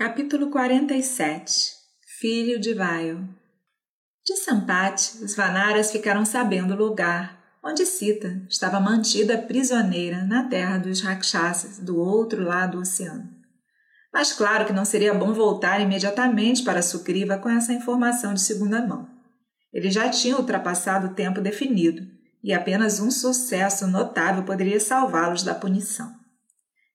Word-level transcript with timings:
Capítulo 0.00 0.48
47 0.48 1.72
Filho 2.18 2.58
de 2.58 2.72
Vaio 2.72 3.28
De 4.24 4.34
Sampati, 4.34 5.22
os 5.22 5.36
Vanaras 5.36 5.92
ficaram 5.92 6.24
sabendo 6.24 6.72
o 6.72 6.76
lugar 6.78 7.38
onde 7.62 7.84
Sita 7.84 8.40
estava 8.48 8.80
mantida 8.80 9.36
prisioneira 9.36 10.24
na 10.24 10.48
terra 10.48 10.78
dos 10.78 11.02
Rakshasas, 11.02 11.80
do 11.80 11.98
outro 11.98 12.42
lado 12.42 12.78
do 12.78 12.80
oceano. 12.80 13.28
Mas 14.10 14.32
claro 14.32 14.64
que 14.64 14.72
não 14.72 14.86
seria 14.86 15.12
bom 15.12 15.34
voltar 15.34 15.82
imediatamente 15.82 16.62
para 16.62 16.80
Sugriva 16.80 17.36
com 17.36 17.50
essa 17.50 17.74
informação 17.74 18.32
de 18.32 18.40
segunda 18.40 18.80
mão. 18.80 19.06
Ele 19.70 19.90
já 19.90 20.08
tinha 20.08 20.38
ultrapassado 20.38 21.08
o 21.08 21.14
tempo 21.14 21.42
definido 21.42 22.00
e 22.42 22.54
apenas 22.54 23.00
um 23.00 23.10
sucesso 23.10 23.86
notável 23.86 24.44
poderia 24.44 24.80
salvá-los 24.80 25.42
da 25.42 25.54
punição. 25.54 26.19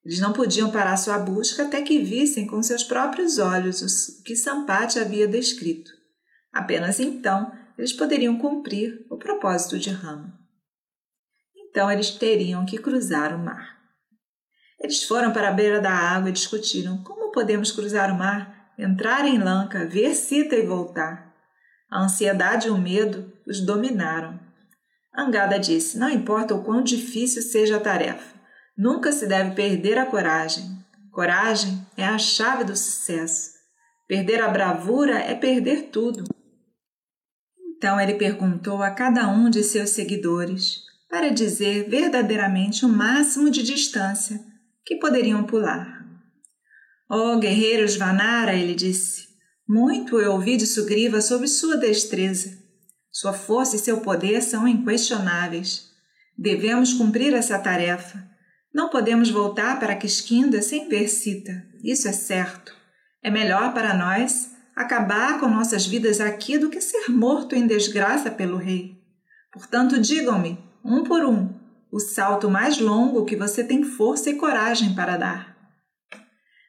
Eles 0.06 0.20
não 0.20 0.32
podiam 0.32 0.70
parar 0.70 0.96
sua 0.96 1.18
busca 1.18 1.64
até 1.64 1.82
que 1.82 1.98
vissem 1.98 2.46
com 2.46 2.62
seus 2.62 2.84
próprios 2.84 3.38
olhos 3.38 3.82
o 3.82 4.22
que 4.22 4.36
Sampati 4.36 5.00
havia 5.00 5.26
descrito. 5.26 5.90
Apenas 6.52 7.00
então 7.00 7.50
eles 7.76 7.92
poderiam 7.92 8.38
cumprir 8.38 9.04
o 9.10 9.18
propósito 9.18 9.76
de 9.80 9.90
Rama. 9.90 10.32
Então 11.56 11.90
eles 11.90 12.10
teriam 12.10 12.64
que 12.64 12.78
cruzar 12.78 13.34
o 13.34 13.38
mar. 13.44 13.76
Eles 14.80 15.02
foram 15.02 15.32
para 15.32 15.48
a 15.48 15.52
beira 15.52 15.80
da 15.80 15.90
água 15.90 16.28
e 16.28 16.32
discutiram 16.32 17.02
como 17.02 17.32
podemos 17.32 17.72
cruzar 17.72 18.12
o 18.12 18.16
mar, 18.16 18.70
entrar 18.78 19.26
em 19.26 19.38
Lanka, 19.38 19.86
ver 19.86 20.14
Sita 20.14 20.54
e 20.54 20.64
voltar. 20.64 21.34
A 21.90 22.04
ansiedade 22.04 22.68
e 22.68 22.70
o 22.70 22.78
medo 22.78 23.32
os 23.44 23.60
dominaram. 23.60 24.38
Angada 25.12 25.58
disse: 25.58 25.98
Não 25.98 26.08
importa 26.08 26.54
o 26.54 26.62
quão 26.62 26.80
difícil 26.80 27.42
seja 27.42 27.78
a 27.78 27.80
tarefa, 27.80 28.35
Nunca 28.76 29.10
se 29.10 29.26
deve 29.26 29.54
perder 29.54 29.96
a 29.96 30.04
coragem. 30.04 30.84
Coragem 31.10 31.86
é 31.96 32.04
a 32.04 32.18
chave 32.18 32.64
do 32.64 32.76
sucesso. 32.76 33.52
Perder 34.06 34.42
a 34.42 34.48
bravura 34.48 35.18
é 35.18 35.34
perder 35.34 35.84
tudo. 35.84 36.24
Então 37.76 37.98
ele 37.98 38.14
perguntou 38.14 38.82
a 38.82 38.90
cada 38.90 39.28
um 39.28 39.48
de 39.48 39.64
seus 39.64 39.90
seguidores 39.90 40.82
para 41.08 41.30
dizer 41.30 41.88
verdadeiramente 41.88 42.84
o 42.84 42.88
máximo 42.88 43.50
de 43.50 43.62
distância 43.62 44.44
que 44.84 44.96
poderiam 44.96 45.44
pular. 45.44 46.04
Oh, 47.08 47.38
guerreiros 47.38 47.96
Vanara, 47.96 48.54
ele 48.54 48.74
disse, 48.74 49.26
muito 49.66 50.20
eu 50.20 50.32
ouvi 50.32 50.56
de 50.56 50.66
Sugriva 50.66 51.22
sobre 51.22 51.48
sua 51.48 51.76
destreza. 51.76 52.58
Sua 53.10 53.32
força 53.32 53.76
e 53.76 53.78
seu 53.78 54.00
poder 54.00 54.42
são 54.42 54.68
inquestionáveis. 54.68 55.88
Devemos 56.36 56.92
cumprir 56.92 57.32
essa 57.32 57.58
tarefa 57.58 58.35
não 58.76 58.90
podemos 58.90 59.30
voltar 59.30 59.80
para 59.80 59.96
Quisquinda 59.96 60.60
sem 60.60 60.86
ver 60.86 61.08
Sita, 61.08 61.64
isso 61.82 62.06
é 62.06 62.12
certo. 62.12 62.74
É 63.22 63.30
melhor 63.30 63.72
para 63.72 63.94
nós 63.94 64.50
acabar 64.76 65.40
com 65.40 65.48
nossas 65.48 65.86
vidas 65.86 66.20
aqui 66.20 66.58
do 66.58 66.68
que 66.68 66.78
ser 66.82 67.08
morto 67.08 67.54
em 67.56 67.66
desgraça 67.66 68.30
pelo 68.30 68.58
rei. 68.58 69.02
Portanto, 69.50 69.98
digam-me, 69.98 70.62
um 70.84 71.02
por 71.04 71.24
um, 71.24 71.58
o 71.90 71.98
salto 71.98 72.50
mais 72.50 72.78
longo 72.78 73.24
que 73.24 73.34
você 73.34 73.64
tem 73.64 73.82
força 73.82 74.28
e 74.28 74.34
coragem 74.34 74.94
para 74.94 75.16
dar. 75.16 75.56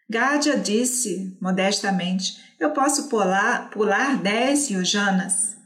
Gádia 0.09 0.57
disse, 0.57 1.37
modestamente, 1.41 2.37
eu 2.57 2.71
posso 2.71 3.09
pular, 3.09 3.69
pular 3.69 4.15
dez 4.15 4.69
yojanas. 4.69 5.57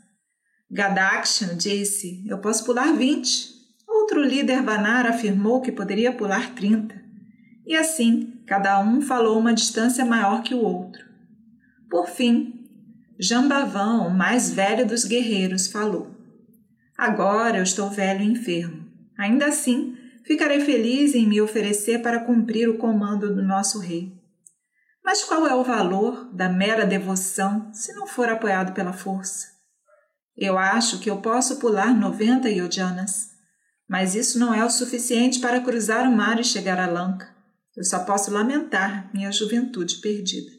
Gadakshan 0.71 1.55
disse, 1.55 2.25
eu 2.27 2.39
posso 2.39 2.65
pular 2.65 2.91
vinte. 2.93 3.60
Outro 4.11 4.25
líder 4.25 4.61
Vanar 4.61 5.07
afirmou 5.07 5.61
que 5.61 5.71
poderia 5.71 6.11
pular 6.11 6.53
30. 6.53 7.01
E 7.65 7.73
assim, 7.73 8.43
cada 8.45 8.77
um 8.81 9.01
falou 9.01 9.39
uma 9.39 9.53
distância 9.53 10.03
maior 10.03 10.43
que 10.43 10.53
o 10.53 10.61
outro. 10.61 11.05
Por 11.89 12.09
fim, 12.09 12.67
Jambavan, 13.17 14.01
o 14.01 14.09
mais 14.09 14.51
velho 14.51 14.85
dos 14.85 15.05
guerreiros, 15.05 15.67
falou: 15.67 16.13
Agora 16.97 17.59
eu 17.59 17.63
estou 17.63 17.89
velho 17.89 18.21
e 18.21 18.27
enfermo. 18.27 18.85
Ainda 19.17 19.45
assim, 19.45 19.95
ficarei 20.25 20.59
feliz 20.59 21.15
em 21.15 21.25
me 21.25 21.39
oferecer 21.39 22.01
para 22.01 22.19
cumprir 22.19 22.67
o 22.67 22.77
comando 22.77 23.33
do 23.33 23.41
nosso 23.41 23.79
rei. 23.79 24.11
Mas 25.05 25.23
qual 25.23 25.47
é 25.47 25.55
o 25.55 25.63
valor 25.63 26.29
da 26.33 26.49
mera 26.49 26.85
devoção 26.85 27.73
se 27.73 27.93
não 27.93 28.05
for 28.05 28.27
apoiado 28.27 28.73
pela 28.73 28.91
força? 28.91 29.47
Eu 30.35 30.57
acho 30.57 30.99
que 30.99 31.09
eu 31.09 31.19
posso 31.21 31.59
pular 31.59 31.95
90 31.95 32.49
yojanas 32.49 33.30
mas 33.91 34.15
isso 34.15 34.39
não 34.39 34.53
é 34.53 34.63
o 34.63 34.69
suficiente 34.69 35.41
para 35.41 35.59
cruzar 35.59 36.07
o 36.07 36.15
mar 36.15 36.39
e 36.39 36.45
chegar 36.45 36.79
a 36.79 36.89
Lanka. 36.89 37.27
Eu 37.75 37.83
só 37.83 37.99
posso 38.05 38.31
lamentar 38.31 39.11
minha 39.13 39.29
juventude 39.33 39.97
perdida. 39.97 40.49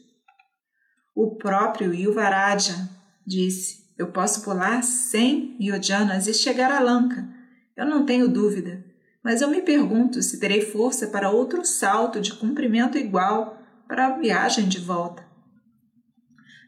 O 1.15 1.35
próprio 1.35 1.95
Yuvaraja 1.95 2.87
disse: 3.25 3.91
Eu 3.97 4.11
posso 4.11 4.43
pular 4.43 4.83
cem 4.83 5.57
yojanas 5.59 6.27
e 6.27 6.33
chegar 6.33 6.71
a 6.71 6.79
Lanka. 6.79 7.27
Eu 7.75 7.87
não 7.87 8.05
tenho 8.05 8.27
dúvida, 8.27 8.85
mas 9.23 9.41
eu 9.41 9.49
me 9.49 9.63
pergunto 9.63 10.21
se 10.21 10.39
terei 10.39 10.61
força 10.61 11.07
para 11.07 11.31
outro 11.31 11.65
salto 11.65 12.21
de 12.21 12.35
comprimento 12.35 12.99
igual 12.99 13.57
para 13.87 14.05
a 14.05 14.17
viagem 14.19 14.67
de 14.67 14.77
volta. 14.77 15.25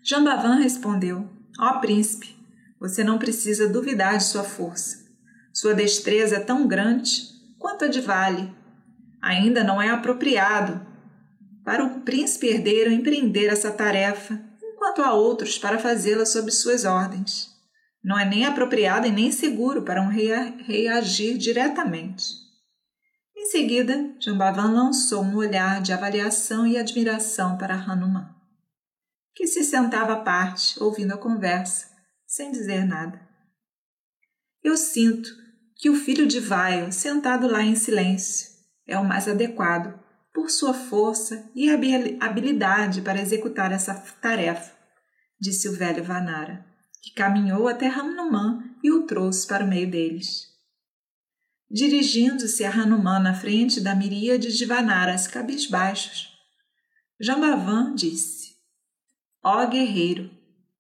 Jambavan 0.04 0.56
respondeu: 0.56 1.30
Ó 1.60 1.78
oh, 1.78 1.80
príncipe, 1.80 2.36
você 2.80 3.04
não 3.04 3.20
precisa 3.20 3.70
duvidar 3.70 4.18
de 4.18 4.24
sua 4.24 4.44
força. 4.44 5.05
Sua 5.56 5.74
destreza 5.74 6.36
é 6.36 6.40
tão 6.42 6.68
grande 6.68 7.30
quanto 7.58 7.86
a 7.86 7.88
de 7.88 8.02
vale. 8.02 8.54
Ainda 9.22 9.64
não 9.64 9.82
é 9.82 9.90
apropriado 9.90 10.86
para 11.64 11.82
o 11.82 12.02
príncipe 12.02 12.48
herdeiro 12.48 12.92
empreender 12.92 13.46
essa 13.46 13.72
tarefa, 13.72 14.38
enquanto 14.62 15.02
há 15.02 15.14
outros 15.14 15.58
para 15.58 15.80
fazê-la 15.80 16.26
sob 16.26 16.52
suas 16.52 16.84
ordens. 16.84 17.56
Não 18.04 18.20
é 18.20 18.26
nem 18.26 18.46
apropriado 18.46 19.08
e 19.08 19.12
nem 19.12 19.32
seguro 19.32 19.84
para 19.84 20.02
um 20.02 20.10
rei, 20.10 20.90
agir 20.90 21.38
diretamente. 21.38 22.26
Em 23.34 23.46
seguida, 23.46 24.14
Jambavan 24.20 24.74
lançou 24.74 25.24
um 25.24 25.38
olhar 25.38 25.82
de 25.82 25.94
avaliação 25.94 26.68
e 26.68 26.78
admiração 26.78 27.58
para 27.58 27.76
Hanuman, 27.76 28.30
que 29.34 29.48
se 29.48 29.64
sentava 29.64 30.14
à 30.14 30.18
parte, 30.18 30.78
ouvindo 30.84 31.14
a 31.14 31.18
conversa, 31.18 31.88
sem 32.28 32.52
dizer 32.52 32.86
nada. 32.86 33.22
Eu 34.62 34.76
sinto 34.76 35.45
que 35.76 35.90
o 35.90 35.96
filho 35.96 36.26
de 36.26 36.40
Vaio, 36.40 36.92
sentado 36.92 37.48
lá 37.48 37.62
em 37.62 37.76
silêncio, 37.76 38.48
é 38.88 38.98
o 38.98 39.06
mais 39.06 39.28
adequado 39.28 40.00
por 40.34 40.50
sua 40.50 40.74
força 40.74 41.50
e 41.56 41.70
habilidade 41.70 43.02
para 43.02 43.22
executar 43.22 43.72
essa 43.72 43.94
tarefa, 44.22 44.74
disse 45.40 45.68
o 45.68 45.74
velho 45.74 46.04
Vanara, 46.04 46.66
que 47.02 47.14
caminhou 47.14 47.68
até 47.68 47.88
Hanuman 47.88 48.64
e 48.84 48.92
o 48.92 49.04
trouxe 49.04 49.46
para 49.48 49.64
o 49.64 49.68
meio 49.68 49.90
deles. 49.90 50.54
Dirigindo-se 51.70 52.64
a 52.64 52.70
Hanuman 52.70 53.20
na 53.20 53.34
frente 53.34 53.82
da 53.82 53.96
miríade 53.96 54.56
de 54.56 54.66
Vanaras 54.66 55.28
cabisbaixos, 55.28 56.30
Jambavan 57.20 57.96
disse: 57.96 58.56
Ó 59.44 59.66
guerreiro, 59.68 60.30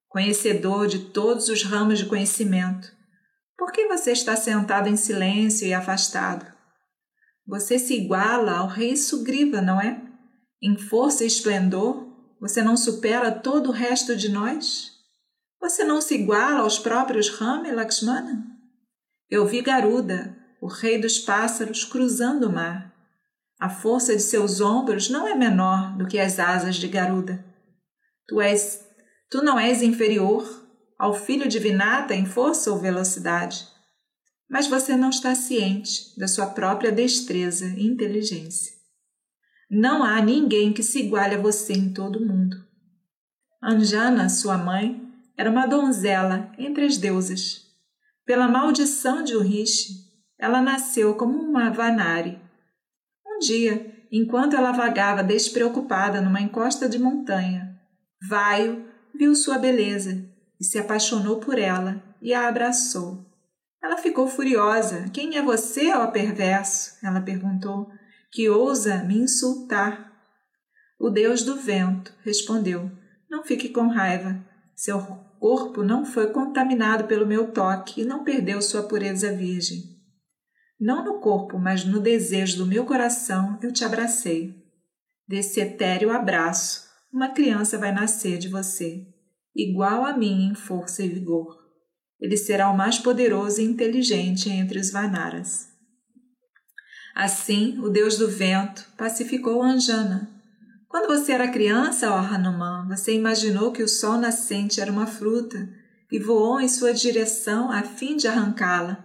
conhecedor 0.08 0.88
de 0.88 1.00
todos 1.00 1.50
os 1.50 1.64
ramos 1.64 2.00
de 2.00 2.06
conhecimento, 2.06 2.95
por 3.58 3.72
que 3.72 3.88
você 3.88 4.12
está 4.12 4.36
sentado 4.36 4.90
em 4.90 4.96
silêncio 4.96 5.68
e 5.68 5.74
afastado? 5.74 6.46
Você 7.48 7.78
se 7.78 7.94
iguala 7.94 8.58
ao 8.58 8.68
rei 8.68 8.98
Sugriva, 8.98 9.62
não 9.62 9.80
é? 9.80 10.02
Em 10.62 10.78
força 10.78 11.24
e 11.24 11.28
esplendor, 11.28 12.08
você 12.40 12.62
não 12.62 12.76
supera 12.76 13.32
todo 13.32 13.70
o 13.70 13.74
resto 13.74 14.16
de 14.16 14.30
nós? 14.30 14.92
Você 15.62 15.84
não 15.84 16.02
se 16.02 16.16
iguala 16.16 16.62
aos 16.62 16.78
próprios 16.78 17.30
Rama 17.30 17.68
e 17.68 17.72
Lakshmana? 17.72 18.46
Eu 19.30 19.46
vi 19.46 19.62
Garuda, 19.62 20.38
o 20.62 20.68
rei 20.68 21.00
dos 21.00 21.20
pássaros, 21.20 21.84
cruzando 21.86 22.48
o 22.48 22.52
mar. 22.52 22.94
A 23.60 23.70
força 23.70 24.16
de 24.16 24.22
seus 24.22 24.60
ombros 24.60 25.10
não 25.10 25.28
é 25.28 25.34
menor 25.34 25.98
do 25.98 26.08
que 26.08 26.20
as 26.20 26.40
asas 26.40 26.76
de 26.76 26.88
Garuda. 26.88 27.44
Tu 28.28 28.42
és, 28.42 28.86
tu 29.30 29.44
não 29.44 29.58
és 29.58 29.82
inferior 29.82 30.65
ao 30.98 31.14
filho 31.14 31.48
de 31.48 31.60
Vinata 31.60 32.16
em 32.16 32.26
força 32.26 32.72
ou 32.72 32.80
velocidade, 32.80 33.68
mas 34.50 34.68
você 34.68 34.96
não 34.96 35.10
está 35.10 35.36
ciente 35.36 36.18
da 36.18 36.28
sua 36.28 36.48
própria 36.48 36.92
destreza 36.92 37.66
e 37.78 37.86
inteligência. 37.86 38.74
Não 39.70 40.04
há 40.04 40.22
ninguém 40.22 40.72
que 40.72 40.84
se 40.84 41.00
iguale 41.00 41.36
a 41.36 41.42
você 41.42 41.74
em 41.74 41.92
todo 41.92 42.20
o 42.20 42.26
mundo. 42.26 42.56
Anjana, 43.62 44.30
sua 44.30 44.58
mãe, 44.58 45.02
era 45.38 45.50
uma 45.50 45.66
donzela 45.66 46.52
entre 46.58 46.86
as 46.86 46.98
deusas. 46.98 47.66
Pela 48.26 48.48
maldição 48.48 49.24
de 49.24 49.36
Urishi, 49.36 50.06
ela 50.38 50.62
nasceu 50.62 51.16
como 51.16 51.38
uma 51.38 51.72
Vanari. 51.72 52.40
Um 53.26 53.40
dia, 53.40 54.08
enquanto 54.12 54.56
ela 54.56 54.72
vagava 54.72 55.24
despreocupada 55.24 56.22
numa 56.22 56.42
encosta 56.42 56.88
de 56.88 57.00
montanha, 57.00 57.76
Vaio 58.30 58.86
viu 59.14 59.36
sua 59.36 59.58
beleza 59.58 60.35
e 60.60 60.64
se 60.64 60.78
apaixonou 60.78 61.40
por 61.40 61.58
ela 61.60 62.02
e 62.22 62.34
a 62.34 62.48
abraçou. 62.48 63.26
Ela 63.84 63.98
ficou 63.98 64.28
furiosa. 64.28 65.10
Quem 65.14 65.38
é 65.38 65.42
você, 65.42 65.94
ó 65.94 66.08
perverso? 66.08 66.98
Ela 67.04 67.22
perguntou, 67.22 67.92
que 68.32 68.50
ousa 68.50 69.04
me 69.04 69.18
insultar. 69.18 70.12
O 71.00 71.10
deus 71.10 71.44
do 71.44 71.56
vento 71.56 72.14
respondeu: 72.24 72.92
Não 73.30 73.44
fique 73.44 73.70
com 73.70 73.88
raiva. 73.88 74.44
Seu 74.76 75.00
corpo 75.40 75.84
não 75.84 76.06
foi 76.06 76.32
contaminado 76.32 77.06
pelo 77.06 77.28
meu 77.28 77.52
toque 77.52 78.02
e 78.02 78.06
não 78.06 78.24
perdeu 78.24 78.62
sua 78.62 78.84
pureza 78.84 79.32
virgem. 79.32 79.96
Não 80.80 81.06
no 81.06 81.20
corpo, 81.20 81.58
mas 81.58 81.86
no 81.86 82.00
desejo 82.00 82.58
do 82.58 82.66
meu 82.66 82.86
coração 82.86 83.58
eu 83.62 83.72
te 83.72 83.86
abracei. 83.86 84.54
Desse 85.28 85.62
etéreo 85.62 86.12
abraço, 86.12 86.90
uma 87.14 87.30
criança 87.30 87.78
vai 87.78 87.92
nascer 87.94 88.38
de 88.38 88.50
você, 88.50 89.08
igual 89.56 90.06
a 90.06 90.18
mim 90.18 90.50
em 90.50 90.56
força 90.56 91.04
e 91.04 91.08
vigor. 91.08 91.56
Ele 92.20 92.38
será 92.38 92.70
o 92.70 92.78
mais 92.78 92.98
poderoso 92.98 93.62
e 93.62 93.64
inteligente 93.64 94.50
entre 94.50 94.80
os 94.80 94.92
Vanaras. 94.92 95.68
Assim, 97.16 97.80
o 97.80 97.90
deus 97.90 98.18
do 98.18 98.28
vento 98.28 98.86
pacificou 98.98 99.64
Anjana. 99.64 100.30
Quando 100.90 101.08
você 101.08 101.32
era 101.32 101.48
criança, 101.52 102.12
ó 102.12 102.18
Hanuman, 102.18 102.88
você 102.90 103.14
imaginou 103.14 103.72
que 103.72 103.84
o 103.84 103.88
sol 103.88 104.18
nascente 104.18 104.82
era 104.82 104.92
uma 104.92 105.08
fruta 105.08 105.70
e 106.12 106.20
voou 106.20 106.60
em 106.60 106.68
sua 106.68 106.94
direção 106.94 107.72
a 107.72 107.84
fim 107.84 108.18
de 108.18 108.28
arrancá-la. 108.28 109.04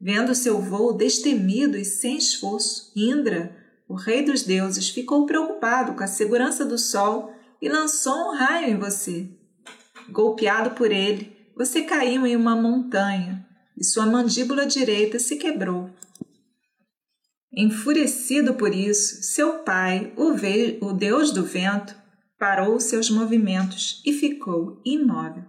Vendo 0.00 0.34
seu 0.34 0.60
voo 0.60 0.94
destemido 0.94 1.76
e 1.76 1.84
sem 1.84 2.16
esforço, 2.16 2.92
Indra, 2.96 3.56
o 3.88 3.94
rei 3.94 4.24
dos 4.24 4.42
deuses, 4.42 4.88
ficou 4.88 5.26
preocupado 5.26 5.94
com 5.94 6.02
a 6.02 6.08
segurança 6.08 6.64
do 6.64 6.78
sol 6.78 7.32
e 7.60 7.68
lançou 7.68 8.30
um 8.30 8.36
raio 8.36 8.70
em 8.70 8.78
você. 8.78 9.30
Golpeado 10.10 10.70
por 10.70 10.90
ele, 10.90 11.36
você 11.56 11.82
caiu 11.82 12.26
em 12.26 12.36
uma 12.36 12.54
montanha 12.54 13.46
e 13.76 13.84
sua 13.84 14.06
mandíbula 14.06 14.66
direita 14.66 15.18
se 15.18 15.36
quebrou. 15.36 15.90
Enfurecido 17.52 18.54
por 18.54 18.74
isso, 18.74 19.22
seu 19.22 19.60
pai, 19.60 20.12
o, 20.16 20.34
ve 20.34 20.78
o 20.82 20.92
deus 20.92 21.30
do 21.32 21.44
vento, 21.44 21.96
parou 22.38 22.78
seus 22.78 23.08
movimentos 23.08 24.02
e 24.04 24.12
ficou 24.12 24.80
imóvel. 24.84 25.44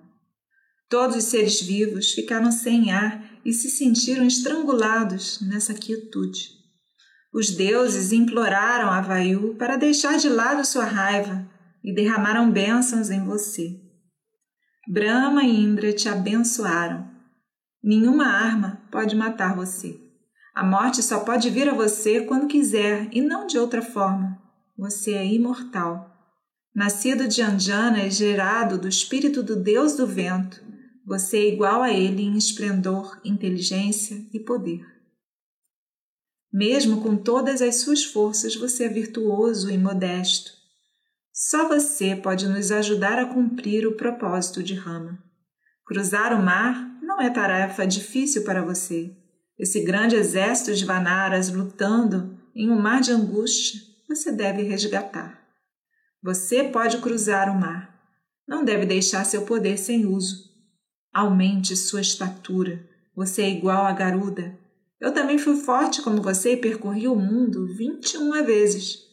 Todos 0.89 1.17
os 1.17 1.25
seres 1.25 1.61
vivos 1.61 2.13
ficaram 2.13 2.49
sem 2.51 2.91
ar 2.91 3.39
e 3.43 3.51
se 3.51 3.69
sentiram 3.69 4.25
estrangulados 4.25 5.41
nessa 5.41 5.73
quietude. 5.73 6.55
Os 7.33 7.49
deuses 7.49 8.13
imploraram 8.13 8.89
a 8.89 9.01
Vayu 9.01 9.55
para 9.55 9.75
deixar 9.75 10.17
de 10.17 10.29
lado 10.29 10.65
sua 10.65 10.85
raiva 10.85 11.45
e 11.83 11.93
derramaram 11.93 12.49
bênçãos 12.49 13.09
em 13.09 13.23
você. 13.25 13.86
Brahma 14.89 15.43
e 15.43 15.53
Indra 15.53 15.91
te 15.91 16.07
abençoaram. 16.07 17.05
Nenhuma 17.83 18.25
arma 18.25 18.81
pode 18.89 19.17
matar 19.17 19.53
você. 19.53 19.99
A 20.55 20.63
morte 20.63 21.03
só 21.03 21.19
pode 21.19 21.49
vir 21.49 21.67
a 21.67 21.73
você 21.73 22.21
quando 22.21 22.47
quiser 22.47 23.09
e 23.11 23.21
não 23.21 23.45
de 23.45 23.57
outra 23.57 23.81
forma. 23.81 24.41
Você 24.77 25.11
é 25.11 25.25
imortal. 25.25 26.09
Nascido 26.73 27.27
de 27.27 27.41
Anjana 27.41 28.05
e 28.05 28.11
gerado 28.11 28.77
do 28.77 28.87
espírito 28.87 29.43
do 29.43 29.57
Deus 29.57 29.97
do 29.97 30.07
vento, 30.07 30.63
você 31.05 31.37
é 31.37 31.53
igual 31.53 31.81
a 31.81 31.91
ele 31.91 32.23
em 32.23 32.37
esplendor, 32.37 33.19
inteligência 33.25 34.25
e 34.33 34.39
poder. 34.39 34.85
Mesmo 36.51 37.01
com 37.01 37.17
todas 37.17 37.61
as 37.61 37.81
suas 37.81 38.05
forças, 38.05 38.55
você 38.55 38.85
é 38.85 38.89
virtuoso 38.89 39.69
e 39.69 39.77
modesto. 39.77 40.56
Só 41.37 41.67
você 41.67 42.15
pode 42.15 42.47
nos 42.47 42.71
ajudar 42.71 43.19
a 43.19 43.31
cumprir 43.31 43.85
o 43.85 43.95
propósito 43.95 44.63
de 44.63 44.73
Rama. 44.73 45.23
Cruzar 45.85 46.33
o 46.33 46.43
mar 46.43 46.99
não 47.01 47.21
é 47.21 47.29
tarefa 47.29 47.85
difícil 47.85 48.43
para 48.43 48.63
você 48.63 49.15
esse 49.57 49.83
grande 49.83 50.15
exército 50.15 50.75
de 50.75 50.85
Vanaras 50.85 51.49
lutando 51.49 52.37
em 52.55 52.69
um 52.69 52.79
mar 52.79 53.01
de 53.01 53.11
angústia, 53.11 53.79
você 54.07 54.31
deve 54.31 54.61
resgatar. 54.61 55.41
Você 56.21 56.65
pode 56.65 56.99
cruzar 56.99 57.49
o 57.49 57.59
mar. 57.59 57.95
Não 58.47 58.63
deve 58.63 58.85
deixar 58.85 59.25
seu 59.25 59.43
poder 59.43 59.77
sem 59.77 60.05
uso. 60.05 60.47
Aumente 61.11 61.75
sua 61.75 62.01
estatura. 62.01 62.87
Você 63.15 63.41
é 63.41 63.49
igual 63.49 63.85
a 63.85 63.91
Garuda. 63.93 64.57
Eu 65.01 65.11
também 65.11 65.39
fui 65.39 65.55
forte 65.55 66.03
como 66.03 66.21
você 66.21 66.53
e 66.53 66.57
percorri 66.57 67.07
o 67.07 67.15
mundo 67.15 67.67
21 67.75 68.45
vezes. 68.45 69.06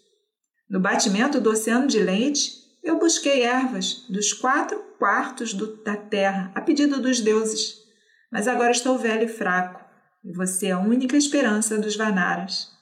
No 0.75 0.81
batimento 0.81 1.41
do 1.41 1.51
oceano 1.51 1.87
de 1.87 2.01
leite, 2.01 2.51
eu 2.83 2.99
busquei 2.99 3.45
ervas 3.45 4.05
dos 4.09 4.33
quatro 4.33 4.77
quartos 4.99 5.55
do, 5.55 5.77
da 5.85 5.95
terra 5.97 6.51
a 6.53 6.61
pedido 6.61 7.01
dos 7.01 7.21
deuses. 7.21 7.77
Mas 8.29 8.49
agora 8.49 8.73
estou 8.73 8.99
velho 8.99 9.23
e 9.23 9.29
fraco 9.29 9.81
e 10.25 10.33
você 10.33 10.67
é 10.67 10.73
a 10.73 10.81
única 10.81 11.17
esperança 11.17 11.79
dos 11.79 11.95
Vanaras. 11.95 12.73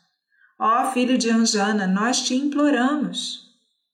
Ó 0.58 0.90
filho 0.92 1.18
de 1.18 1.28
Anjana, 1.28 1.86
nós 1.86 2.22
te 2.22 2.34
imploramos. 2.34 3.42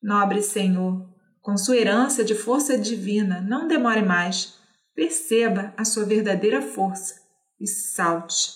Nobre 0.01 0.43
Senhor, 0.43 1.05
com 1.43 1.57
sua 1.57 1.77
herança 1.77 2.23
de 2.23 2.37
força 2.37 2.79
divina, 2.79 3.41
não 3.41 3.67
demore 3.67 4.03
mais. 4.03 4.61
Perceba 4.95 5.75
a 5.77 5.85
sua 5.85 6.05
verdadeira 6.05 6.63
força 6.63 7.17
e 7.61 7.67
salte. 7.67 8.53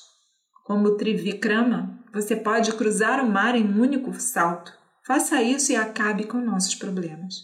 Como 0.64 0.96
Trivikrama, 0.96 1.98
você 2.14 2.36
pode 2.36 2.72
cruzar 2.74 3.18
o 3.18 3.28
mar 3.28 3.56
em 3.56 3.64
um 3.64 3.80
único 3.80 4.14
salto. 4.20 4.80
Faça 5.12 5.42
isso 5.42 5.70
e 5.70 5.76
acabe 5.76 6.24
com 6.24 6.38
nossos 6.38 6.74
problemas. 6.74 7.34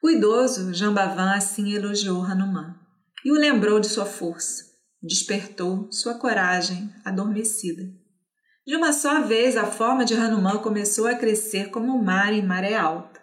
O 0.00 0.08
idoso 0.08 0.72
Jambavan 0.72 1.32
assim 1.32 1.72
elogiou 1.72 2.22
Hanuman 2.22 2.76
e 3.24 3.32
o 3.32 3.34
lembrou 3.34 3.80
de 3.80 3.88
sua 3.88 4.06
força 4.06 4.62
despertou 5.02 5.90
sua 5.90 6.14
coragem 6.14 6.94
adormecida. 7.04 7.82
De 8.64 8.76
uma 8.76 8.92
só 8.92 9.22
vez, 9.22 9.56
a 9.56 9.66
forma 9.66 10.04
de 10.04 10.14
Hanuman 10.14 10.58
começou 10.58 11.08
a 11.08 11.16
crescer 11.16 11.70
como 11.70 11.96
o 11.96 12.04
mar 12.04 12.32
em 12.32 12.46
maré 12.46 12.76
alta. 12.76 13.20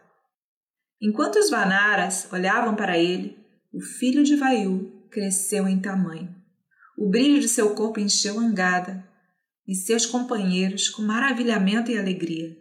Enquanto 1.01 1.39
os 1.39 1.49
Vanaras 1.49 2.27
olhavam 2.29 2.75
para 2.75 2.97
ele, 2.97 3.37
o 3.73 3.79
filho 3.79 4.21
de 4.21 4.35
Vayu 4.35 5.07
cresceu 5.09 5.65
em 5.65 5.79
tamanho. 5.79 6.35
O 6.97 7.09
brilho 7.09 7.39
de 7.39 7.47
seu 7.47 7.73
corpo 7.73 8.01
encheu 8.01 8.37
Angada 8.37 9.08
e 9.69 9.75
seus 9.75 10.03
companheiros 10.03 10.89
com 10.89 11.03
maravilhamento 11.03 11.91
e 11.91 11.97
alegria. 11.99 12.57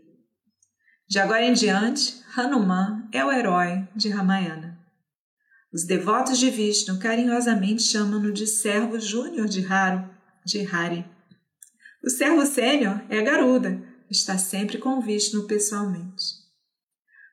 De 1.08 1.18
agora 1.18 1.42
em 1.42 1.54
diante, 1.54 2.20
Hanuman 2.36 3.08
é 3.10 3.24
o 3.24 3.32
herói 3.32 3.88
de 3.96 4.10
Ramayana. 4.10 4.78
Os 5.72 5.86
devotos 5.86 6.38
de 6.38 6.50
Vishnu 6.50 6.98
carinhosamente 6.98 7.82
chamam-no 7.82 8.30
de 8.30 8.46
servo 8.46 9.00
júnior 9.00 9.48
de 9.48 9.64
Haru, 9.66 10.06
de 10.44 10.66
Hari. 10.66 11.06
O 12.04 12.10
servo 12.10 12.44
sênior 12.44 13.00
é 13.08 13.22
Garuda, 13.22 13.82
está 14.10 14.36
sempre 14.36 14.76
com 14.76 15.00
Vishnu 15.00 15.46
pessoalmente. 15.46 16.24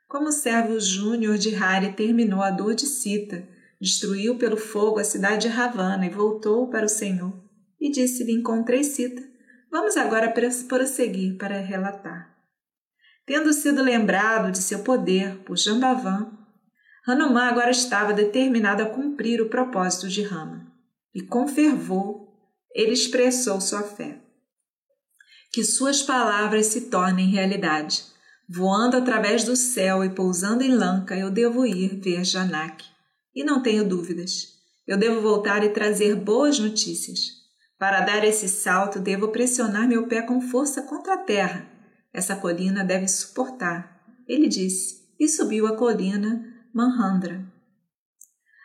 Como 0.07 0.29
o 0.29 0.31
servo 0.31 0.79
júnior 0.79 1.37
de 1.37 1.53
Hari 1.53 1.91
terminou 1.91 2.41
a 2.41 2.49
dor 2.49 2.75
de 2.75 2.85
Sita, 2.85 3.45
destruiu 3.81 4.37
pelo 4.37 4.55
fogo 4.55 4.99
a 4.99 5.03
cidade 5.03 5.49
de 5.49 5.53
Ravana 5.53 6.05
e 6.05 6.09
voltou 6.09 6.69
para 6.69 6.85
o 6.85 6.89
Senhor, 6.89 7.33
e 7.77 7.91
disse-lhe: 7.91 8.31
Encontrei 8.31 8.81
Sita. 8.81 9.34
Vamos 9.75 9.97
agora 9.97 10.33
prosseguir 10.69 11.37
para 11.37 11.59
relatar. 11.59 12.33
Tendo 13.25 13.51
sido 13.51 13.83
lembrado 13.83 14.49
de 14.49 14.59
seu 14.59 14.79
poder 14.79 15.39
por 15.39 15.57
Jambavan, 15.57 16.31
Hanuman 17.05 17.49
agora 17.49 17.71
estava 17.71 18.13
determinado 18.13 18.83
a 18.83 18.85
cumprir 18.85 19.41
o 19.41 19.49
propósito 19.49 20.07
de 20.07 20.23
Rama, 20.23 20.65
e 21.13 21.21
com 21.21 21.45
fervor 21.45 22.25
ele 22.73 22.93
expressou 22.93 23.59
sua 23.59 23.83
fé. 23.83 24.21
Que 25.51 25.61
suas 25.61 26.01
palavras 26.01 26.67
se 26.67 26.89
tornem 26.89 27.31
realidade. 27.31 28.05
Voando 28.47 28.95
através 28.95 29.43
do 29.43 29.57
céu 29.57 30.05
e 30.05 30.09
pousando 30.09 30.63
em 30.63 30.73
Lanka, 30.73 31.17
eu 31.17 31.29
devo 31.29 31.65
ir 31.65 31.99
ver 31.99 32.23
Janak. 32.23 32.81
E 33.35 33.43
não 33.43 33.61
tenho 33.61 33.83
dúvidas. 33.83 34.53
Eu 34.87 34.95
devo 34.95 35.19
voltar 35.19 35.65
e 35.65 35.69
trazer 35.71 36.15
boas 36.15 36.59
notícias. 36.59 37.34
Para 37.77 38.01
dar 38.01 38.23
esse 38.23 38.47
salto, 38.47 38.99
devo 38.99 39.29
pressionar 39.29 39.87
meu 39.87 40.07
pé 40.07 40.21
com 40.21 40.39
força 40.39 40.81
contra 40.83 41.15
a 41.15 41.17
terra. 41.17 41.67
Essa 42.13 42.35
colina 42.35 42.83
deve 42.83 43.07
suportar. 43.07 44.01
Ele 44.27 44.47
disse, 44.47 45.05
e 45.19 45.27
subiu 45.27 45.67
a 45.67 45.75
colina 45.75 46.43
Manhandra. 46.73 47.45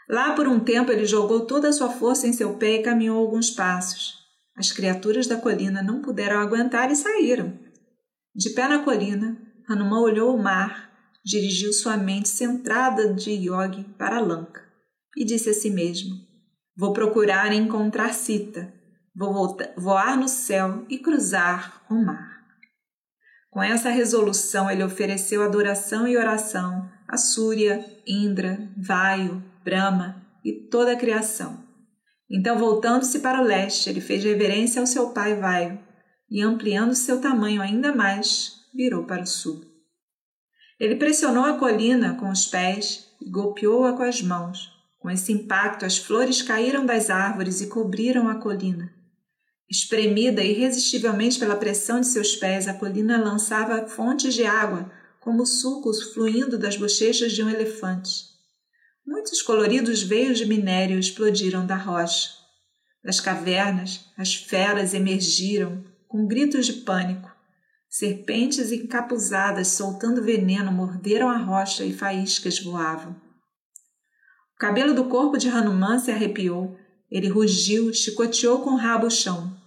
Lá 0.08 0.34
por 0.34 0.48
um 0.48 0.58
tempo 0.58 0.90
ele 0.90 1.04
jogou 1.04 1.46
toda 1.46 1.68
a 1.68 1.72
sua 1.72 1.88
força 1.88 2.26
em 2.26 2.32
seu 2.32 2.54
pé 2.54 2.76
e 2.76 2.82
caminhou 2.82 3.18
alguns 3.18 3.50
passos. 3.50 4.18
As 4.56 4.72
criaturas 4.72 5.26
da 5.26 5.36
colina 5.36 5.82
não 5.82 6.02
puderam 6.02 6.40
aguentar 6.40 6.90
e 6.90 6.96
saíram. 6.96 7.56
De 8.34 8.50
pé 8.50 8.68
na 8.68 8.80
colina, 8.80 9.40
Hanuman 9.68 10.00
olhou 10.00 10.34
o 10.34 10.42
mar, 10.42 10.90
dirigiu 11.24 11.72
sua 11.72 11.96
mente 11.96 12.28
centrada 12.28 13.12
de 13.14 13.30
Yogi 13.30 13.84
para 13.96 14.20
Lanka 14.20 14.62
e 15.16 15.24
disse 15.24 15.50
a 15.50 15.54
si 15.54 15.70
mesmo: 15.70 16.16
Vou 16.76 16.92
procurar 16.92 17.52
encontrar 17.52 18.12
Sita, 18.12 18.72
vou 19.14 19.56
voar 19.76 20.16
no 20.16 20.28
céu 20.28 20.84
e 20.88 20.98
cruzar 20.98 21.82
o 21.90 21.94
mar. 21.94 22.40
Com 23.50 23.62
essa 23.62 23.90
resolução, 23.90 24.70
ele 24.70 24.84
ofereceu 24.84 25.42
adoração 25.42 26.06
e 26.06 26.16
oração 26.16 26.88
a 27.10 27.16
Súria, 27.16 27.84
Indra, 28.06 28.70
Vaio, 28.76 29.42
Brahma 29.64 30.24
e 30.44 30.52
toda 30.52 30.92
a 30.92 30.96
criação. 30.96 31.58
Então, 32.30 32.56
voltando-se 32.56 33.18
para 33.18 33.40
o 33.40 33.44
leste, 33.44 33.90
ele 33.90 34.00
fez 34.00 34.22
reverência 34.22 34.80
ao 34.80 34.86
seu 34.86 35.10
pai 35.10 35.34
Vaio 35.34 35.80
e, 36.30 36.40
ampliando 36.40 36.94
seu 36.94 37.20
tamanho 37.20 37.60
ainda 37.60 37.92
mais, 37.92 38.60
virou 38.72 39.04
para 39.04 39.22
o 39.22 39.26
sul. 39.26 39.64
Ele 40.78 40.94
pressionou 40.94 41.44
a 41.44 41.58
colina 41.58 42.14
com 42.14 42.30
os 42.30 42.46
pés 42.46 43.08
e 43.20 43.28
golpeou-a 43.28 43.92
com 43.94 44.04
as 44.04 44.22
mãos. 44.22 44.70
Com 45.00 45.10
esse 45.10 45.32
impacto, 45.32 45.84
as 45.84 45.98
flores 45.98 46.40
caíram 46.40 46.86
das 46.86 47.10
árvores 47.10 47.60
e 47.60 47.66
cobriram 47.66 48.28
a 48.28 48.36
colina. 48.36 48.99
Espremida 49.70 50.42
irresistivelmente 50.42 51.38
pela 51.38 51.54
pressão 51.54 52.00
de 52.00 52.08
seus 52.08 52.34
pés, 52.34 52.66
a 52.66 52.74
colina 52.74 53.22
lançava 53.22 53.86
fontes 53.86 54.34
de 54.34 54.44
água, 54.44 54.90
como 55.20 55.46
sucos 55.46 56.12
fluindo 56.12 56.58
das 56.58 56.76
bochechas 56.76 57.30
de 57.30 57.44
um 57.44 57.48
elefante. 57.48 58.30
Muitos 59.06 59.40
coloridos 59.42 60.02
veios 60.02 60.38
de 60.38 60.46
minério 60.46 60.98
explodiram 60.98 61.64
da 61.64 61.76
rocha. 61.76 62.30
Das 63.04 63.20
cavernas, 63.20 64.06
as 64.18 64.34
feras 64.34 64.92
emergiram 64.92 65.84
com 66.08 66.26
gritos 66.26 66.66
de 66.66 66.72
pânico. 66.72 67.30
Serpentes 67.88 68.72
encapuzadas 68.72 69.68
soltando 69.68 70.22
veneno 70.22 70.72
morderam 70.72 71.28
a 71.28 71.36
rocha 71.36 71.84
e 71.84 71.92
faíscas 71.92 72.58
voavam. 72.58 73.12
O 74.54 74.58
cabelo 74.58 74.94
do 74.94 75.04
corpo 75.04 75.38
de 75.38 75.48
Hanuman 75.48 76.00
se 76.00 76.10
arrepiou. 76.10 76.76
Ele 77.08 77.28
rugiu, 77.28 77.92
chicoteou 77.92 78.62
com 78.62 78.70
o 78.70 78.76
rabo 78.76 79.06
o 79.06 79.10
chão. 79.10 79.59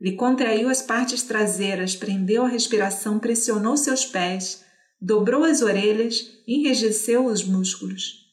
Ele 0.00 0.16
contraiu 0.16 0.68
as 0.68 0.82
partes 0.82 1.22
traseiras, 1.22 1.96
prendeu 1.96 2.44
a 2.44 2.48
respiração, 2.48 3.18
pressionou 3.18 3.76
seus 3.76 4.04
pés, 4.04 4.64
dobrou 5.00 5.44
as 5.44 5.62
orelhas 5.62 6.36
enrijeceu 6.46 7.26
os 7.26 7.44
músculos. 7.44 8.26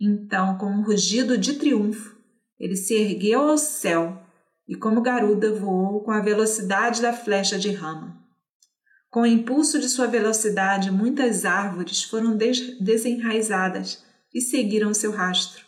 Então, 0.00 0.56
com 0.58 0.66
um 0.66 0.84
rugido 0.84 1.36
de 1.36 1.54
triunfo, 1.54 2.16
ele 2.58 2.76
se 2.76 2.94
ergueu 2.94 3.40
ao 3.40 3.58
céu 3.58 4.22
e, 4.66 4.74
como 4.74 5.00
garuda, 5.00 5.52
voou 5.52 6.02
com 6.02 6.10
a 6.10 6.20
velocidade 6.20 7.02
da 7.02 7.12
flecha 7.12 7.58
de 7.58 7.70
rama. 7.70 8.16
Com 9.10 9.22
o 9.22 9.26
impulso 9.26 9.80
de 9.80 9.88
sua 9.88 10.06
velocidade, 10.06 10.90
muitas 10.90 11.44
árvores 11.44 12.02
foram 12.02 12.36
des 12.36 12.78
desenraizadas 12.78 14.04
e 14.34 14.40
seguiram 14.40 14.92
seu 14.92 15.10
rastro. 15.10 15.64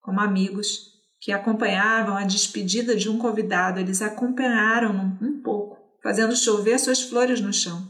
Como 0.00 0.20
amigos, 0.20 0.89
que 1.20 1.32
acompanhavam 1.32 2.16
a 2.16 2.24
despedida 2.24 2.96
de 2.96 3.10
um 3.10 3.18
convidado, 3.18 3.78
eles 3.78 4.00
acompanharam 4.00 5.18
um 5.20 5.40
pouco, 5.42 5.78
fazendo 6.02 6.34
chover 6.34 6.78
suas 6.78 7.02
flores 7.02 7.40
no 7.42 7.52
chão. 7.52 7.86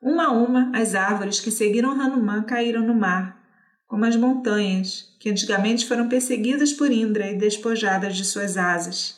Uma 0.00 0.26
a 0.26 0.32
uma, 0.32 0.70
as 0.78 0.94
árvores 0.94 1.40
que 1.40 1.50
seguiram 1.50 1.90
Hanuman 1.90 2.44
caíram 2.44 2.86
no 2.86 2.94
mar, 2.94 3.42
como 3.86 4.04
as 4.04 4.14
montanhas, 4.14 5.12
que 5.18 5.28
antigamente 5.28 5.86
foram 5.86 6.08
perseguidas 6.08 6.72
por 6.72 6.92
Indra 6.92 7.30
e 7.30 7.36
despojadas 7.36 8.16
de 8.16 8.24
suas 8.24 8.56
asas. 8.56 9.16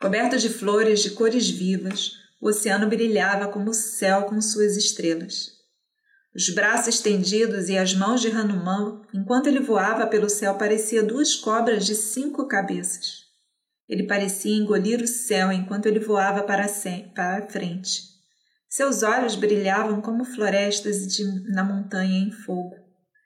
Coberto 0.00 0.36
de 0.36 0.50
flores 0.50 1.02
de 1.02 1.12
cores 1.12 1.48
vivas, 1.48 2.12
o 2.40 2.48
oceano 2.48 2.86
brilhava 2.86 3.48
como 3.48 3.70
o 3.70 3.74
céu 3.74 4.24
com 4.24 4.40
suas 4.42 4.76
estrelas. 4.76 5.55
Os 6.36 6.50
braços 6.50 6.96
estendidos 6.96 7.70
e 7.70 7.78
as 7.78 7.94
mãos 7.94 8.20
de 8.20 8.28
Hanuman, 8.28 9.00
enquanto 9.14 9.46
ele 9.46 9.58
voava 9.58 10.06
pelo 10.06 10.28
céu, 10.28 10.54
parecia 10.58 11.02
duas 11.02 11.34
cobras 11.34 11.86
de 11.86 11.94
cinco 11.94 12.46
cabeças. 12.46 13.24
Ele 13.88 14.06
parecia 14.06 14.54
engolir 14.54 15.00
o 15.00 15.06
céu 15.06 15.50
enquanto 15.50 15.86
ele 15.86 15.98
voava 15.98 16.42
para, 16.42 16.66
a 16.66 17.48
frente. 17.48 18.02
Seus 18.68 19.02
olhos 19.02 19.34
brilhavam 19.34 20.02
como 20.02 20.26
florestas 20.26 21.06
de, 21.06 21.24
na 21.50 21.64
montanha 21.64 22.18
em 22.18 22.30
fogo. 22.30 22.76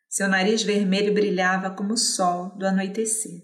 Seu 0.08 0.28
nariz 0.28 0.62
vermelho 0.62 1.12
brilhava 1.12 1.70
como 1.70 1.94
o 1.94 1.98
sol 1.98 2.56
do 2.56 2.64
anoitecer. 2.64 3.42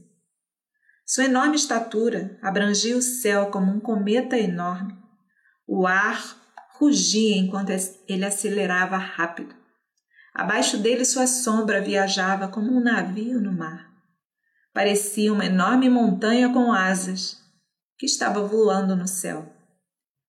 Sua 1.04 1.24
enorme 1.24 1.56
estatura 1.56 2.38
abrangia 2.40 2.96
o 2.96 3.02
céu 3.02 3.46
como 3.46 3.72
um 3.72 3.80
cometa 3.80 4.38
enorme. 4.38 4.94
O 5.66 5.88
ar 5.88 6.45
rugia 6.78 7.36
enquanto 7.36 7.70
ele 8.08 8.24
acelerava 8.24 8.96
rápido. 8.96 9.54
Abaixo 10.34 10.78
dele, 10.78 11.04
sua 11.04 11.26
sombra 11.26 11.80
viajava 11.80 12.48
como 12.48 12.70
um 12.70 12.80
navio 12.80 13.40
no 13.40 13.52
mar. 13.52 13.90
Parecia 14.72 15.32
uma 15.32 15.46
enorme 15.46 15.88
montanha 15.88 16.52
com 16.52 16.72
asas 16.72 17.38
que 17.98 18.04
estava 18.04 18.46
voando 18.46 18.94
no 18.94 19.08
céu. 19.08 19.50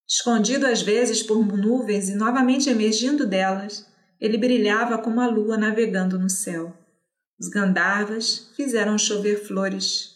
Escondido 0.08 0.66
às 0.66 0.82
vezes 0.82 1.22
por 1.22 1.46
nuvens 1.46 2.08
e 2.08 2.16
novamente 2.16 2.70
emergindo 2.70 3.28
delas, 3.28 3.86
ele 4.22 4.38
brilhava 4.38 4.98
como 4.98 5.20
a 5.20 5.28
lua 5.28 5.58
navegando 5.58 6.18
no 6.18 6.30
céu. 6.30 6.74
Os 7.38 7.50
Gandharvas 7.50 8.52
fizeram 8.56 8.98
chover 8.98 9.46
flores. 9.46 10.16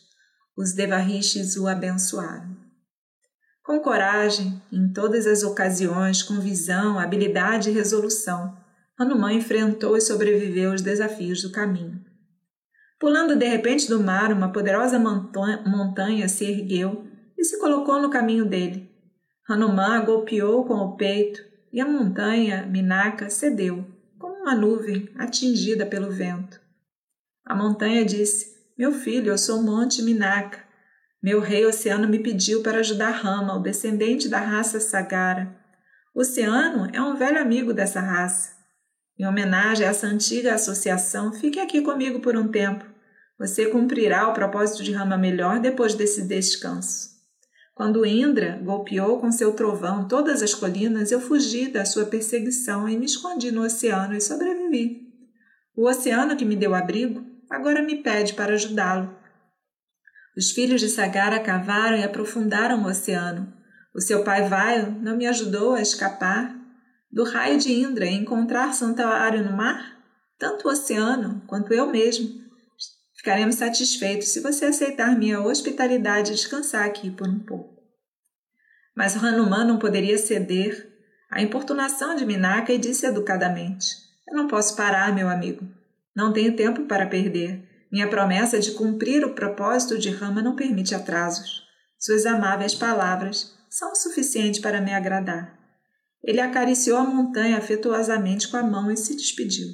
Os 0.57 0.73
Devarishis 0.73 1.57
o 1.57 1.67
abençoaram. 1.67 2.50
Com 3.63 3.79
coragem, 3.79 4.61
em 4.71 4.91
todas 4.91 5.27
as 5.27 5.43
ocasiões, 5.43 6.23
com 6.23 6.39
visão, 6.39 6.97
habilidade 6.97 7.69
e 7.69 7.73
resolução, 7.73 8.57
Hanuman 8.97 9.33
enfrentou 9.33 9.95
e 9.95 10.01
sobreviveu 10.01 10.71
aos 10.71 10.81
desafios 10.81 11.41
do 11.41 11.51
caminho. 11.51 12.03
Pulando 12.99 13.35
de 13.35 13.47
repente 13.47 13.87
do 13.87 13.99
mar, 13.99 14.31
uma 14.31 14.51
poderosa 14.51 14.99
montanha 14.99 16.27
se 16.27 16.45
ergueu 16.45 17.05
e 17.37 17.43
se 17.43 17.59
colocou 17.59 18.01
no 18.01 18.11
caminho 18.11 18.45
dele. 18.45 18.89
Hanuman 19.49 20.05
golpeou 20.05 20.65
com 20.65 20.75
o 20.75 20.95
peito 20.95 21.41
e 21.73 21.79
a 21.79 21.87
montanha, 21.87 22.65
Minaka, 22.67 23.29
cedeu, 23.29 23.85
como 24.19 24.35
uma 24.41 24.55
nuvem 24.55 25.09
atingida 25.17 25.85
pelo 25.85 26.11
vento. 26.11 26.61
A 27.45 27.55
montanha 27.55 28.05
disse: 28.05 28.55
Meu 28.77 28.91
filho, 28.91 29.31
eu 29.31 29.37
sou 29.37 29.63
Monte 29.63 30.03
Minaka. 30.03 30.60
Meu 31.21 31.39
rei 31.39 31.63
Oceano 31.67 32.07
me 32.07 32.17
pediu 32.17 32.63
para 32.63 32.79
ajudar 32.79 33.11
Rama, 33.11 33.55
o 33.55 33.61
descendente 33.61 34.27
da 34.27 34.39
raça 34.39 34.79
Sagara. 34.79 35.55
Oceano 36.15 36.89
é 36.91 36.99
um 36.99 37.15
velho 37.15 37.39
amigo 37.39 37.73
dessa 37.73 38.01
raça. 38.01 38.53
Em 39.19 39.27
homenagem 39.27 39.85
a 39.85 39.91
essa 39.91 40.07
antiga 40.07 40.55
associação, 40.55 41.31
fique 41.31 41.59
aqui 41.59 41.81
comigo 41.81 42.21
por 42.21 42.35
um 42.35 42.47
tempo. 42.47 42.83
Você 43.37 43.67
cumprirá 43.67 44.27
o 44.27 44.33
propósito 44.33 44.83
de 44.83 44.93
Rama 44.93 45.15
melhor 45.15 45.59
depois 45.59 45.93
desse 45.93 46.23
descanso. 46.23 47.11
Quando 47.75 48.03
Indra 48.03 48.59
golpeou 48.63 49.19
com 49.19 49.31
seu 49.31 49.53
trovão 49.53 50.07
todas 50.07 50.41
as 50.41 50.55
colinas, 50.55 51.11
eu 51.11 51.21
fugi 51.21 51.67
da 51.67 51.85
sua 51.85 52.05
perseguição 52.05 52.89
e 52.89 52.97
me 52.97 53.05
escondi 53.05 53.51
no 53.51 53.63
oceano 53.63 54.15
e 54.15 54.21
sobrevivi. 54.21 55.07
O 55.75 55.87
oceano 55.87 56.35
que 56.35 56.45
me 56.45 56.55
deu 56.55 56.73
abrigo 56.73 57.23
agora 57.47 57.81
me 57.83 57.97
pede 57.97 58.33
para 58.33 58.53
ajudá-lo. 58.53 59.20
Os 60.35 60.51
filhos 60.51 60.79
de 60.79 60.89
Sagara 60.89 61.39
cavaram 61.39 61.97
e 61.97 62.03
aprofundaram 62.03 62.81
o 62.81 62.87
oceano. 62.87 63.51
O 63.93 63.99
seu 63.99 64.23
pai 64.23 64.47
Vaio 64.47 64.91
não 65.01 65.17
me 65.17 65.27
ajudou 65.27 65.73
a 65.73 65.81
escapar 65.81 66.55
do 67.11 67.25
raio 67.25 67.59
de 67.59 67.73
Indra 67.73 68.05
e 68.05 68.13
encontrar 68.13 68.73
santuário 68.73 69.43
no 69.43 69.55
mar? 69.55 69.99
Tanto 70.39 70.67
o 70.67 70.71
oceano 70.71 71.43
quanto 71.45 71.73
eu 71.73 71.91
mesmo. 71.91 72.41
Ficaremos 73.17 73.55
satisfeitos 73.55 74.29
se 74.29 74.39
você 74.39 74.65
aceitar 74.65 75.17
minha 75.17 75.41
hospitalidade 75.41 76.31
e 76.31 76.35
descansar 76.35 76.85
aqui 76.85 77.11
por 77.11 77.27
um 77.27 77.39
pouco. 77.39 77.83
Mas 78.95 79.15
Hanuman 79.15 79.65
não 79.65 79.77
poderia 79.77 80.17
ceder 80.17 80.89
à 81.29 81.41
importunação 81.41 82.15
de 82.15 82.25
Minaka 82.25 82.73
e 82.73 82.77
disse 82.77 83.05
educadamente: 83.05 83.85
Eu 84.27 84.35
não 84.35 84.47
posso 84.47 84.75
parar, 84.75 85.13
meu 85.13 85.29
amigo. 85.29 85.67
Não 86.15 86.33
tenho 86.33 86.55
tempo 86.55 86.85
para 86.85 87.05
perder. 87.05 87.69
Minha 87.91 88.07
promessa 88.07 88.59
de 88.59 88.71
cumprir 88.71 89.25
o 89.25 89.33
propósito 89.33 89.97
de 89.97 90.09
Rama 90.09 90.41
não 90.41 90.55
permite 90.55 90.95
atrasos. 90.95 91.63
Suas 91.99 92.25
amáveis 92.25 92.73
palavras 92.73 93.53
são 93.69 93.91
o 93.91 93.95
suficiente 93.95 94.61
para 94.61 94.79
me 94.79 94.93
agradar. 94.93 95.59
Ele 96.23 96.39
acariciou 96.39 96.97
a 96.97 97.03
montanha 97.03 97.57
afetuosamente 97.57 98.47
com 98.47 98.57
a 98.57 98.63
mão 98.63 98.91
e 98.91 98.97
se 98.97 99.15
despediu. 99.15 99.67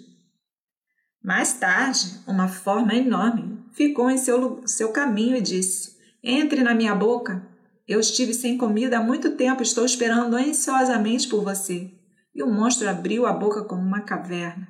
Mais 1.24 1.54
tarde, 1.54 2.20
uma 2.26 2.48
forma 2.48 2.96
enorme 2.96 3.64
ficou 3.74 4.10
em 4.10 4.18
seu, 4.18 4.66
seu 4.66 4.92
caminho 4.92 5.36
e 5.36 5.42
disse: 5.42 5.98
Entre 6.24 6.64
na 6.64 6.74
minha 6.74 6.96
boca. 6.96 7.46
Eu 7.88 8.02
estive 8.02 8.34
sem 8.34 8.58
comida 8.58 8.98
há 8.98 9.04
muito 9.04 9.32
tempo, 9.38 9.64
estou 9.64 9.86
esperando 9.86 10.36
ansiosamente 10.36 11.28
por 11.30 11.42
você. 11.42 11.90
E 12.36 12.44
o 12.44 12.48
monstro 12.48 12.90
abriu 12.90 13.26
a 13.26 13.32
boca 13.32 13.64
como 13.64 13.82
uma 13.82 14.02
caverna. 14.02 14.68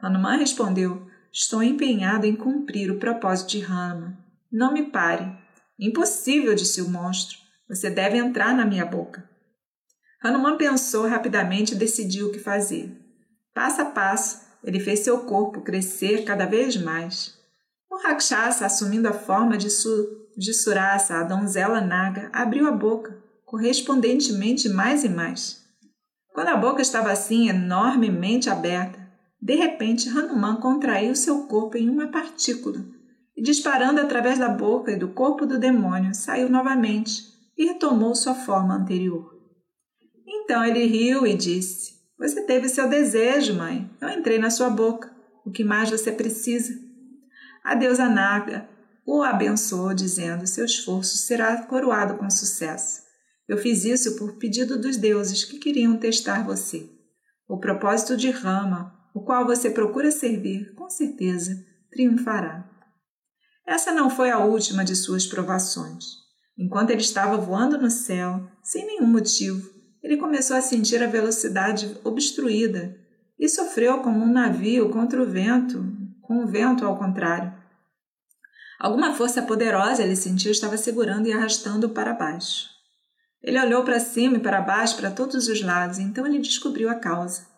Hanuman 0.00 0.36
respondeu: 0.36 1.07
Estou 1.32 1.62
empenhado 1.62 2.26
em 2.26 2.34
cumprir 2.34 2.90
o 2.90 2.98
propósito 2.98 3.50
de 3.50 3.60
Rama. 3.60 4.18
Não 4.50 4.72
me 4.72 4.90
pare. 4.90 5.30
Impossível, 5.78 6.54
disse 6.54 6.80
o 6.80 6.88
monstro. 6.88 7.38
Você 7.68 7.90
deve 7.90 8.16
entrar 8.16 8.54
na 8.54 8.64
minha 8.64 8.84
boca. 8.84 9.28
Hanuman 10.22 10.56
pensou 10.56 11.06
rapidamente 11.06 11.74
e 11.74 11.78
decidiu 11.78 12.28
o 12.28 12.32
que 12.32 12.38
fazer. 12.38 12.90
Passo 13.54 13.82
a 13.82 13.84
passo, 13.84 14.40
ele 14.64 14.80
fez 14.80 15.00
seu 15.00 15.20
corpo 15.20 15.60
crescer 15.60 16.24
cada 16.24 16.46
vez 16.46 16.76
mais. 16.76 17.38
O 17.90 17.96
Rakshasa, 17.96 18.66
assumindo 18.66 19.08
a 19.08 19.12
forma 19.12 19.56
de, 19.56 19.70
Su, 19.70 20.28
de 20.36 20.52
Surasa, 20.52 21.18
a 21.18 21.24
donzela 21.24 21.80
Naga, 21.80 22.30
abriu 22.32 22.66
a 22.66 22.72
boca, 22.72 23.16
correspondentemente 23.44 24.68
mais 24.68 25.04
e 25.04 25.08
mais. 25.08 25.62
Quando 26.32 26.48
a 26.48 26.56
boca 26.56 26.82
estava 26.82 27.10
assim 27.10 27.48
enormemente 27.48 28.50
aberta, 28.50 28.97
de 29.40 29.54
repente, 29.54 30.08
Hanuman 30.08 30.56
contraiu 30.56 31.14
seu 31.14 31.46
corpo 31.46 31.76
em 31.76 31.88
uma 31.88 32.08
partícula 32.08 32.84
e, 33.36 33.42
disparando 33.42 34.00
através 34.00 34.38
da 34.38 34.48
boca 34.48 34.90
e 34.90 34.96
do 34.96 35.08
corpo 35.08 35.46
do 35.46 35.58
demônio, 35.58 36.14
saiu 36.14 36.48
novamente 36.48 37.22
e 37.56 37.66
retomou 37.66 38.14
sua 38.14 38.34
forma 38.34 38.74
anterior. 38.74 39.32
Então 40.26 40.64
ele 40.64 40.84
riu 40.86 41.26
e 41.26 41.34
disse: 41.34 41.94
Você 42.18 42.42
teve 42.42 42.68
seu 42.68 42.88
desejo, 42.88 43.54
mãe. 43.54 43.88
Eu 44.00 44.08
entrei 44.08 44.38
na 44.38 44.50
sua 44.50 44.68
boca. 44.70 45.10
O 45.46 45.50
que 45.50 45.62
mais 45.62 45.88
você 45.88 46.10
precisa? 46.10 46.74
A 47.64 47.74
deusa 47.74 48.08
Naga 48.08 48.68
o 49.06 49.22
abençoou, 49.22 49.94
dizendo: 49.94 50.46
Seu 50.46 50.66
esforço 50.66 51.16
será 51.16 51.62
coroado 51.62 52.18
com 52.18 52.28
sucesso. 52.28 53.02
Eu 53.48 53.56
fiz 53.56 53.84
isso 53.84 54.16
por 54.16 54.36
pedido 54.36 54.78
dos 54.78 54.98
deuses 54.98 55.44
que 55.44 55.58
queriam 55.58 55.96
testar 55.96 56.44
você. 56.44 56.86
O 57.48 57.58
propósito 57.58 58.14
de 58.14 58.30
Rama, 58.30 58.97
o 59.18 59.24
qual 59.24 59.44
você 59.44 59.68
procura 59.68 60.12
servir, 60.12 60.72
com 60.76 60.88
certeza 60.88 61.52
triunfará. 61.90 62.70
Essa 63.66 63.90
não 63.90 64.08
foi 64.08 64.30
a 64.30 64.38
última 64.38 64.84
de 64.84 64.94
suas 64.94 65.26
provações. 65.26 66.04
Enquanto 66.56 66.90
ele 66.90 67.00
estava 67.00 67.36
voando 67.36 67.76
no 67.76 67.90
céu, 67.90 68.48
sem 68.62 68.86
nenhum 68.86 69.08
motivo, 69.08 69.68
ele 70.02 70.16
começou 70.16 70.56
a 70.56 70.60
sentir 70.60 71.02
a 71.02 71.08
velocidade 71.08 71.98
obstruída 72.04 72.96
e 73.36 73.48
sofreu 73.48 73.98
como 74.02 74.24
um 74.24 74.32
navio 74.32 74.88
contra 74.90 75.20
o 75.20 75.26
vento, 75.26 75.84
com 76.22 76.44
o 76.44 76.46
vento 76.46 76.86
ao 76.86 76.96
contrário. 76.96 77.52
Alguma 78.78 79.14
força 79.14 79.42
poderosa 79.42 80.04
ele 80.04 80.14
sentiu 80.14 80.52
estava 80.52 80.76
segurando 80.76 81.26
e 81.26 81.32
arrastando-o 81.32 81.90
para 81.90 82.14
baixo. 82.14 82.68
Ele 83.42 83.60
olhou 83.60 83.82
para 83.82 83.98
cima 83.98 84.36
e 84.36 84.40
para 84.40 84.60
baixo, 84.60 84.96
para 84.96 85.10
todos 85.10 85.48
os 85.48 85.60
lados, 85.60 85.98
e 85.98 86.02
então 86.02 86.24
ele 86.24 86.38
descobriu 86.38 86.88
a 86.88 86.94
causa. 86.94 87.57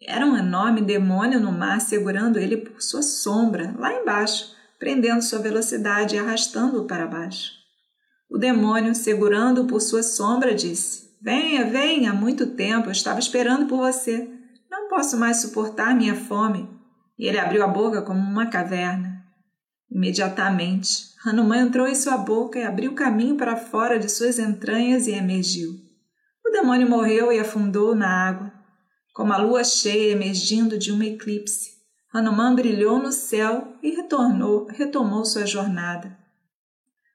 Era 0.00 0.26
um 0.26 0.36
enorme 0.36 0.82
demônio 0.82 1.40
no 1.40 1.50
mar 1.50 1.80
segurando 1.80 2.38
ele 2.38 2.56
por 2.56 2.82
sua 2.82 3.02
sombra, 3.02 3.74
lá 3.78 3.92
embaixo, 3.92 4.54
prendendo 4.78 5.22
sua 5.22 5.38
velocidade 5.38 6.16
e 6.16 6.18
arrastando-o 6.18 6.86
para 6.86 7.06
baixo. 7.06 7.52
O 8.28 8.36
demônio, 8.36 8.94
segurando-o 8.94 9.66
por 9.66 9.80
sua 9.80 10.02
sombra, 10.02 10.54
disse: 10.54 11.16
Venha, 11.22 11.64
venha, 11.64 12.10
há 12.10 12.14
muito 12.14 12.46
tempo 12.46 12.88
eu 12.88 12.92
estava 12.92 13.18
esperando 13.18 13.66
por 13.66 13.78
você. 13.78 14.28
Não 14.70 14.88
posso 14.88 15.16
mais 15.16 15.40
suportar 15.40 15.94
minha 15.94 16.14
fome. 16.14 16.68
E 17.18 17.26
ele 17.26 17.38
abriu 17.38 17.64
a 17.64 17.68
boca 17.68 18.02
como 18.02 18.20
uma 18.20 18.46
caverna. 18.46 19.24
Imediatamente, 19.90 21.14
Hanuman 21.24 21.62
entrou 21.62 21.86
em 21.86 21.94
sua 21.94 22.18
boca 22.18 22.58
e 22.58 22.64
abriu 22.64 22.94
caminho 22.94 23.36
para 23.36 23.56
fora 23.56 23.98
de 23.98 24.10
suas 24.10 24.38
entranhas 24.38 25.06
e 25.06 25.12
emergiu. 25.12 25.70
O 26.46 26.50
demônio 26.50 26.88
morreu 26.88 27.32
e 27.32 27.38
afundou 27.40 27.94
na 27.94 28.28
água. 28.28 28.52
Como 29.16 29.32
a 29.32 29.38
lua 29.38 29.64
cheia 29.64 30.12
emergindo 30.12 30.78
de 30.78 30.92
um 30.92 31.02
eclipse, 31.02 31.70
Hanuman 32.12 32.54
brilhou 32.54 32.98
no 32.98 33.10
céu 33.10 33.74
e 33.82 33.96
retornou, 33.96 34.66
retomou 34.66 35.24
sua 35.24 35.46
jornada. 35.46 36.18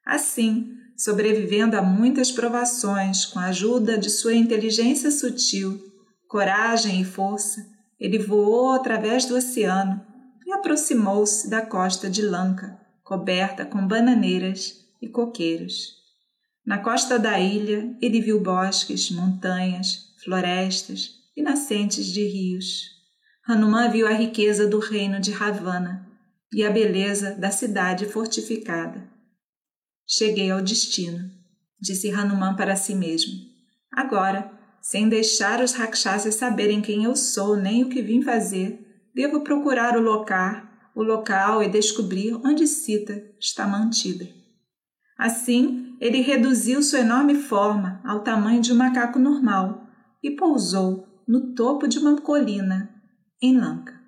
Assim, 0.04 0.74
sobrevivendo 0.98 1.78
a 1.78 1.82
muitas 1.84 2.32
provações 2.32 3.24
com 3.24 3.38
a 3.38 3.46
ajuda 3.46 4.00
de 4.00 4.10
sua 4.10 4.34
inteligência 4.34 5.12
sutil, 5.12 5.80
coragem 6.28 7.02
e 7.02 7.06
força, 7.06 7.64
ele 8.00 8.18
voou 8.18 8.72
através 8.72 9.26
do 9.26 9.36
oceano 9.36 10.04
e 10.44 10.52
aproximou-se 10.54 11.48
da 11.52 11.64
costa 11.64 12.10
de 12.10 12.24
Lanka, 12.24 12.80
coberta 13.04 13.64
com 13.64 13.86
bananeiras 13.86 14.74
e 15.00 15.08
coqueiros. 15.08 15.98
Na 16.66 16.80
costa 16.80 17.20
da 17.20 17.40
ilha, 17.40 17.96
ele 18.02 18.20
viu 18.20 18.42
bosques, 18.42 19.12
montanhas, 19.12 20.16
florestas 20.24 21.21
nascentes 21.42 22.06
de 22.06 22.24
rios. 22.24 22.90
Hanuman 23.48 23.90
viu 23.90 24.08
a 24.08 24.12
riqueza 24.12 24.68
do 24.68 24.80
reino 24.80 25.20
de 25.20 25.32
Ravana 25.32 26.08
e 26.54 26.64
a 26.64 26.70
beleza 26.70 27.32
da 27.32 27.52
cidade 27.52 28.06
fortificada. 28.06 29.10
Cheguei 30.08 30.52
ao 30.52 30.62
destino, 30.62 31.30
disse 31.80 32.12
Hanuman 32.12 32.56
para 32.56 32.76
si 32.76 32.94
mesmo. 32.94 33.34
Agora, 33.92 34.52
sem 34.82 35.08
deixar 35.08 35.62
os 35.62 35.74
rakshasas 35.74 36.36
saberem 36.36 36.82
quem 36.82 37.04
eu 37.04 37.16
sou 37.16 37.56
nem 37.56 37.84
o 37.84 37.90
que 37.90 38.02
vim 38.02 38.22
fazer, 38.22 39.10
devo 39.14 39.42
procurar 39.42 39.98
o 39.98 40.02
local, 40.02 40.64
o 40.96 41.04
local 41.04 41.64
e 41.64 41.70
descobrir 41.70 42.36
onde 42.46 42.68
Sita 42.68 43.24
está 43.40 43.68
mantida. 43.68 44.28
Assim, 45.18 45.96
ele 46.02 46.22
reduziu 46.22 46.82
sua 46.82 47.00
enorme 47.00 47.36
forma 47.36 48.02
ao 48.04 48.24
tamanho 48.24 48.62
de 48.62 48.74
um 48.74 48.76
macaco 48.76 49.20
normal 49.20 49.88
e 50.24 50.32
pousou 50.32 51.11
no 51.32 51.54
topo 51.56 51.88
de 51.88 51.98
uma 51.98 52.20
colina 52.20 52.94
em 53.42 53.58
Lanka. 53.58 54.01